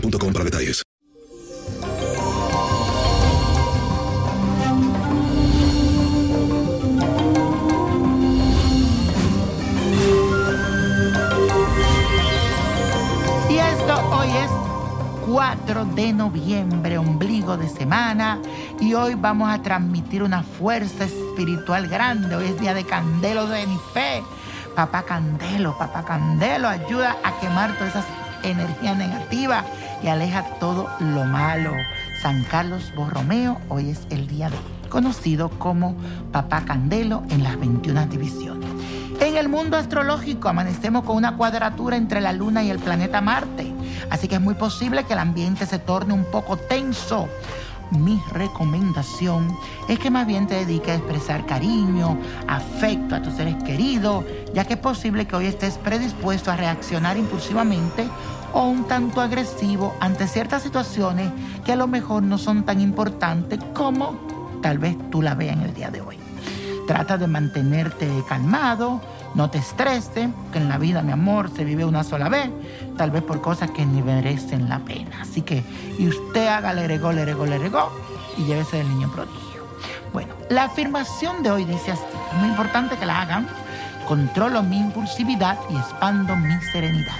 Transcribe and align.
para 0.00 0.44
detalles. 0.44 0.82
Y 13.48 13.56
esto 13.56 14.10
hoy 14.10 14.28
es 14.30 14.50
4 15.26 15.84
de 15.84 16.12
noviembre, 16.12 16.98
ombligo 16.98 17.56
de 17.56 17.68
semana, 17.68 18.40
y 18.80 18.94
hoy 18.94 19.14
vamos 19.14 19.48
a 19.48 19.62
transmitir 19.62 20.24
una 20.24 20.42
fuerza 20.42 21.04
espiritual 21.04 21.86
grande. 21.86 22.34
Hoy 22.34 22.46
es 22.46 22.60
día 22.60 22.74
de 22.74 22.84
Candelo 22.84 23.46
de 23.46 23.66
mi 23.66 23.78
fe. 23.92 24.22
Papá 24.74 25.04
Candelo, 25.04 25.78
papá 25.78 26.04
Candelo, 26.04 26.66
ayuda 26.66 27.16
a 27.22 27.38
quemar 27.38 27.78
todas 27.78 27.90
esas 27.90 28.06
energías 28.42 28.96
negativas 28.96 29.64
y 30.04 30.08
aleja 30.08 30.44
todo 30.60 30.90
lo 31.00 31.24
malo. 31.24 31.72
San 32.20 32.44
Carlos 32.44 32.92
Borromeo, 32.94 33.58
hoy 33.70 33.88
es 33.88 34.06
el 34.10 34.26
día 34.26 34.50
de 34.50 34.56
hoy, 34.56 34.88
conocido 34.90 35.48
como 35.48 35.96
Papá 36.30 36.66
Candelo 36.66 37.22
en 37.30 37.42
las 37.42 37.58
21 37.58 38.06
divisiones. 38.08 38.68
En 39.20 39.38
el 39.38 39.48
mundo 39.48 39.78
astrológico 39.78 40.50
amanecemos 40.50 41.04
con 41.04 41.16
una 41.16 41.38
cuadratura 41.38 41.96
entre 41.96 42.20
la 42.20 42.34
Luna 42.34 42.62
y 42.62 42.68
el 42.68 42.80
planeta 42.80 43.22
Marte, 43.22 43.72
así 44.10 44.28
que 44.28 44.34
es 44.34 44.40
muy 44.42 44.54
posible 44.54 45.04
que 45.04 45.14
el 45.14 45.20
ambiente 45.20 45.64
se 45.64 45.78
torne 45.78 46.12
un 46.12 46.26
poco 46.26 46.58
tenso. 46.58 47.26
Mi 47.94 48.20
recomendación 48.32 49.56
es 49.88 49.98
que 49.98 50.10
más 50.10 50.26
bien 50.26 50.46
te 50.46 50.54
dediques 50.54 50.90
a 50.90 50.94
expresar 50.96 51.46
cariño, 51.46 52.18
afecto 52.48 53.14
a 53.14 53.22
tus 53.22 53.34
seres 53.34 53.54
queridos, 53.62 54.24
ya 54.52 54.64
que 54.64 54.74
es 54.74 54.80
posible 54.80 55.26
que 55.26 55.36
hoy 55.36 55.46
estés 55.46 55.78
predispuesto 55.78 56.50
a 56.50 56.56
reaccionar 56.56 57.16
impulsivamente 57.16 58.08
o 58.52 58.64
un 58.64 58.84
tanto 58.84 59.20
agresivo 59.20 59.94
ante 60.00 60.26
ciertas 60.26 60.62
situaciones 60.62 61.30
que 61.64 61.72
a 61.72 61.76
lo 61.76 61.86
mejor 61.86 62.22
no 62.22 62.38
son 62.38 62.64
tan 62.64 62.80
importantes 62.80 63.60
como 63.74 64.18
tal 64.60 64.78
vez 64.78 64.96
tú 65.10 65.22
la 65.22 65.34
veas 65.34 65.56
en 65.56 65.62
el 65.62 65.74
día 65.74 65.90
de 65.90 66.00
hoy. 66.00 66.18
Trata 66.86 67.16
de 67.16 67.26
mantenerte 67.26 68.08
calmado, 68.28 69.00
no 69.34 69.50
te 69.50 69.58
estreses, 69.58 70.28
que 70.52 70.58
en 70.58 70.68
la 70.68 70.78
vida, 70.78 71.02
mi 71.02 71.12
amor, 71.12 71.50
se 71.54 71.64
vive 71.64 71.84
una 71.84 72.04
sola 72.04 72.28
vez, 72.28 72.50
tal 72.96 73.10
vez 73.10 73.22
por 73.22 73.40
cosas 73.40 73.70
que 73.70 73.84
ni 73.84 74.00
merecen 74.02 74.68
la 74.68 74.78
pena. 74.78 75.22
Así 75.22 75.42
que, 75.42 75.64
y 75.98 76.08
usted 76.08 76.46
haga 76.46 76.72
le 76.72 76.86
regó, 76.86 77.12
le 77.12 77.24
regó, 77.24 77.44
le 77.44 77.58
regó, 77.58 77.90
y 78.38 78.44
llévese 78.44 78.78
del 78.78 78.88
niño 78.88 79.10
prodigio. 79.10 79.66
Bueno, 80.12 80.32
la 80.48 80.64
afirmación 80.64 81.42
de 81.42 81.50
hoy 81.50 81.64
dice 81.64 81.92
así, 81.92 82.02
es 82.32 82.38
muy 82.38 82.48
importante 82.48 82.96
que 82.96 83.06
la 83.06 83.22
hagan, 83.22 83.48
controlo 84.06 84.62
mi 84.62 84.78
impulsividad 84.78 85.58
y 85.68 85.76
expando 85.76 86.36
mi 86.36 86.54
serenidad. 86.72 87.16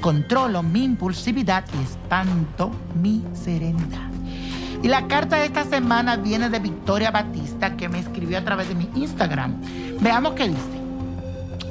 Controlo 0.00 0.62
mi 0.62 0.84
impulsividad 0.84 1.64
y 1.76 1.82
expando 1.82 2.70
mi 2.94 3.24
serenidad. 3.34 4.10
Y 4.82 4.88
la 4.88 5.08
carta 5.08 5.36
de 5.36 5.46
esta 5.46 5.64
semana 5.64 6.16
viene 6.16 6.48
de 6.48 6.60
Victoria 6.60 7.10
Batista, 7.10 7.76
que 7.76 7.88
me 7.88 7.98
escribió 7.98 8.38
a 8.38 8.42
través 8.42 8.68
de 8.68 8.76
mi 8.76 8.88
Instagram. 8.94 9.56
Veamos 10.00 10.34
qué 10.34 10.48
dice. 10.48 10.75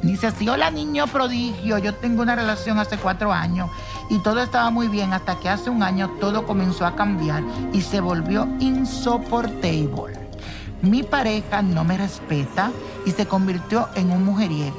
Dice 0.06 0.28
así, 0.28 0.48
hola 0.48 0.70
niño 0.70 1.08
prodigio, 1.08 1.80
yo 1.80 1.96
tengo 1.96 2.22
una 2.22 2.36
relación 2.36 2.78
hace 2.78 2.96
cuatro 2.96 3.34
años 3.34 3.72
y 4.08 4.20
todo 4.20 4.40
estaba 4.40 4.70
muy 4.70 4.88
bien 4.88 5.14
hasta 5.14 5.40
que 5.40 5.50
hace 5.50 5.72
un 5.72 5.82
año 5.82 6.12
todo 6.22 6.46
comenzó 6.46 6.86
a 6.86 6.96
cambiar 6.96 7.42
y 7.74 7.82
se 7.82 8.02
volvió 8.02 8.48
insoportable. 8.60 10.30
Mi 10.84 11.02
pareja 11.02 11.64
no 11.64 11.84
me 11.84 11.98
respeta 11.98 12.72
y 13.08 13.12
se 13.12 13.26
convirtió 13.26 13.90
en 13.96 14.12
un 14.12 14.24
mujeriego. 14.24 14.78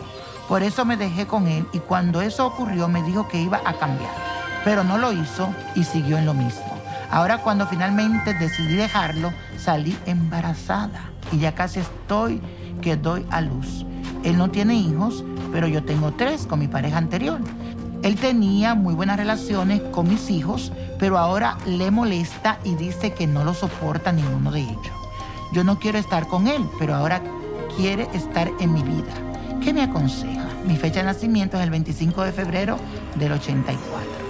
Por 0.48 0.62
eso 0.62 0.84
me 0.84 0.97
dejé 0.97 1.26
con 1.26 1.48
él 1.48 1.66
y 1.72 1.81
cuando 1.81 2.22
eso 2.22 2.47
ocurrió 2.47 2.87
me 2.87 3.03
dijo 3.03 3.26
que 3.26 3.41
iba 3.41 3.60
a 3.64 3.72
cambiar, 3.72 4.12
pero 4.64 4.84
no 4.84 4.97
lo 4.97 5.10
hizo 5.10 5.53
y 5.75 5.82
siguió 5.82 6.19
en 6.19 6.26
lo 6.26 6.34
mismo. 6.34 6.72
Ahora 7.10 7.38
cuando 7.38 7.66
finalmente 7.66 8.32
decidí 8.32 8.76
dejarlo, 8.76 9.32
salí 9.58 9.98
embarazada 10.06 11.10
y 11.32 11.38
ya 11.41 11.53
casi 11.53 11.81
estoy 11.81 12.41
que 12.81 12.97
doy 12.97 13.26
a 13.31 13.41
luz. 13.41 13.84
Él 14.26 14.37
no 14.38 14.50
tiene 14.50 14.75
hijos, 14.75 15.22
pero 15.53 15.69
yo 15.69 15.84
tengo 15.84 16.10
tres 16.10 16.48
con 16.48 16.59
mi 16.59 16.66
pareja 16.66 16.98
anterior. 16.98 17.38
Él 18.03 18.16
tenía 18.16 18.75
muy 18.75 18.92
buenas 18.92 19.19
relaciones 19.19 19.81
con 19.92 20.09
mis 20.09 20.31
hijos, 20.31 20.73
pero 20.99 21.17
ahora 21.17 21.56
le 21.64 21.93
molesta 21.93 22.58
y 22.64 22.75
dice 22.75 23.12
que 23.12 23.28
no 23.28 23.44
lo 23.44 23.55
soporta 23.55 24.11
ninguno 24.11 24.50
de 24.50 24.62
ellos. 24.62 24.90
Yo 25.52 25.62
no 25.62 25.78
quiero 25.78 25.99
estar 25.99 26.26
con 26.26 26.49
él, 26.49 26.69
pero 26.76 26.96
ahora 26.96 27.23
quiere 27.76 28.08
estar 28.14 28.50
en 28.58 28.73
mi 28.73 28.82
vida. 28.82 29.14
¿Qué 29.62 29.73
me 29.73 29.82
aconseja? 29.82 30.49
Mi 30.67 30.76
fecha 30.76 31.00
de 31.00 31.06
nacimiento 31.06 31.56
es 31.56 31.62
el 31.62 31.70
25 31.70 32.25
de 32.25 32.32
febrero 32.32 32.79
del 33.14 33.31
84. 33.31 34.25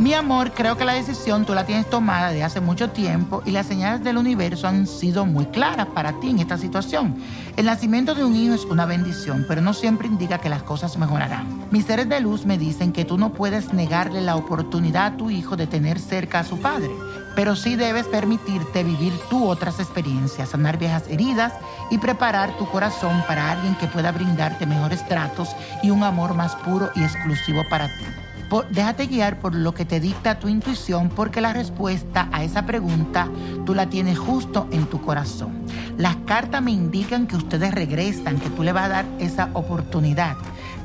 Mi 0.00 0.14
amor, 0.14 0.52
creo 0.52 0.78
que 0.78 0.86
la 0.86 0.94
decisión 0.94 1.44
tú 1.44 1.52
la 1.52 1.66
tienes 1.66 1.90
tomada 1.90 2.30
de 2.30 2.42
hace 2.42 2.62
mucho 2.62 2.88
tiempo 2.88 3.42
y 3.44 3.50
las 3.50 3.66
señales 3.66 4.02
del 4.02 4.16
universo 4.16 4.66
han 4.66 4.86
sido 4.86 5.26
muy 5.26 5.44
claras 5.44 5.88
para 5.88 6.18
ti 6.20 6.30
en 6.30 6.38
esta 6.38 6.56
situación. 6.56 7.16
El 7.58 7.66
nacimiento 7.66 8.14
de 8.14 8.24
un 8.24 8.34
hijo 8.34 8.54
es 8.54 8.64
una 8.64 8.86
bendición, 8.86 9.44
pero 9.46 9.60
no 9.60 9.74
siempre 9.74 10.08
indica 10.08 10.38
que 10.38 10.48
las 10.48 10.62
cosas 10.62 10.96
mejorarán. 10.96 11.66
Mis 11.70 11.84
seres 11.84 12.08
de 12.08 12.18
luz 12.18 12.46
me 12.46 12.56
dicen 12.56 12.92
que 12.94 13.04
tú 13.04 13.18
no 13.18 13.34
puedes 13.34 13.74
negarle 13.74 14.22
la 14.22 14.36
oportunidad 14.36 15.04
a 15.04 15.16
tu 15.18 15.28
hijo 15.28 15.54
de 15.54 15.66
tener 15.66 15.98
cerca 16.00 16.38
a 16.38 16.44
su 16.44 16.58
padre, 16.58 16.92
pero 17.36 17.54
sí 17.54 17.76
debes 17.76 18.06
permitirte 18.06 18.82
vivir 18.82 19.12
tú 19.28 19.46
otras 19.46 19.80
experiencias, 19.80 20.48
sanar 20.48 20.78
viejas 20.78 21.04
heridas 21.10 21.52
y 21.90 21.98
preparar 21.98 22.56
tu 22.56 22.64
corazón 22.70 23.22
para 23.28 23.52
alguien 23.52 23.74
que 23.74 23.86
pueda 23.86 24.12
brindarte 24.12 24.64
mejores 24.64 25.06
tratos 25.06 25.50
y 25.82 25.90
un 25.90 26.04
amor 26.04 26.32
más 26.32 26.56
puro 26.56 26.88
y 26.94 27.02
exclusivo 27.02 27.60
para 27.68 27.86
ti. 27.86 28.29
Déjate 28.70 29.06
guiar 29.06 29.38
por 29.38 29.54
lo 29.54 29.74
que 29.74 29.84
te 29.84 30.00
dicta 30.00 30.38
tu 30.38 30.48
intuición 30.48 31.08
porque 31.08 31.40
la 31.40 31.52
respuesta 31.52 32.28
a 32.32 32.42
esa 32.42 32.66
pregunta 32.66 33.28
tú 33.64 33.74
la 33.74 33.86
tienes 33.86 34.18
justo 34.18 34.66
en 34.72 34.86
tu 34.86 35.00
corazón. 35.00 35.52
Las 35.96 36.16
cartas 36.26 36.62
me 36.62 36.72
indican 36.72 37.26
que 37.26 37.36
ustedes 37.36 37.72
regresan, 37.72 38.38
que 38.38 38.50
tú 38.50 38.62
le 38.62 38.72
vas 38.72 38.86
a 38.86 38.88
dar 38.88 39.04
esa 39.18 39.50
oportunidad, 39.54 40.36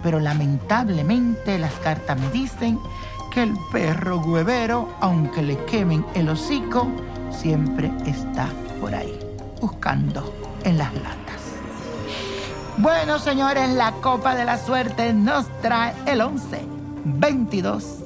pero 0.03 0.19
lamentablemente 0.19 1.57
las 1.57 1.73
cartas 1.75 2.19
me 2.19 2.29
dicen 2.29 2.79
que 3.33 3.43
el 3.43 3.53
perro 3.71 4.19
huevero, 4.19 4.89
aunque 5.01 5.41
le 5.41 5.57
quemen 5.65 6.05
el 6.13 6.29
hocico, 6.29 6.87
siempre 7.31 7.91
está 8.05 8.47
por 8.79 8.93
ahí, 8.93 9.17
buscando 9.59 10.33
en 10.63 10.77
las 10.77 10.93
latas. 10.93 11.25
Bueno, 12.77 13.19
señores, 13.19 13.69
la 13.69 13.93
copa 13.93 14.35
de 14.35 14.45
la 14.45 14.57
suerte 14.57 15.13
nos 15.13 15.47
trae 15.61 15.93
el 16.05 16.21
11, 16.21 16.74
22, 17.05 18.03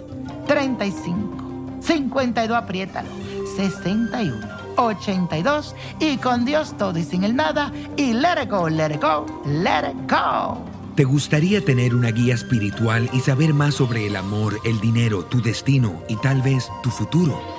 35, 0.47 1.81
52, 1.81 2.57
apriétalo, 2.57 3.09
61, 3.55 4.35
82 4.77 5.75
y 5.99 6.17
con 6.17 6.45
Dios 6.45 6.77
todo 6.77 6.97
y 6.99 7.03
sin 7.03 7.23
el 7.23 7.35
nada 7.35 7.71
y 7.97 8.13
let 8.13 8.43
it 8.43 8.49
go, 8.49 8.69
let 8.69 8.93
it 8.93 9.01
go, 9.01 9.25
let 9.45 9.89
it 9.89 10.11
go. 10.11 10.57
¿Te 10.95 11.05
gustaría 11.05 11.63
tener 11.63 11.95
una 11.95 12.11
guía 12.11 12.33
espiritual 12.33 13.09
y 13.13 13.21
saber 13.21 13.53
más 13.53 13.75
sobre 13.75 14.05
el 14.05 14.17
amor, 14.17 14.59
el 14.65 14.81
dinero, 14.81 15.23
tu 15.23 15.41
destino 15.41 16.03
y 16.09 16.17
tal 16.17 16.41
vez 16.41 16.69
tu 16.83 16.89
futuro? 16.89 17.58